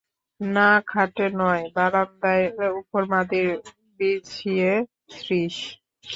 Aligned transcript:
না, 0.39 0.69
খাটে 0.87 1.25
নয়, 1.39 1.63
বারান্দার 1.75 2.41
উপর 2.81 3.01
মাদুর 3.11 3.49
বিছিয়ে– 3.97 4.85
শ্রীশ। 5.15 5.57